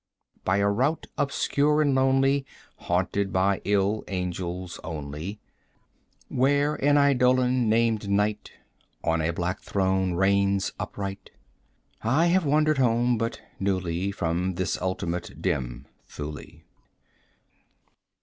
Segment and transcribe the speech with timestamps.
[0.37, 2.43] 50 By a route obscure and lonely,
[2.77, 5.39] Haunted by ill angels only,
[6.27, 8.49] Where an Eidolon, named Night,
[9.03, 11.29] On a black throne reigns upright,
[12.01, 16.61] I have wandered home but newly 55 From this ultimate dim Thule.